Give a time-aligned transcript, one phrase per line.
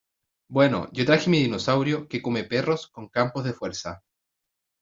[0.49, 4.01] Bueno, yo traje mi dinosaurio que come perros con campos de fuerza.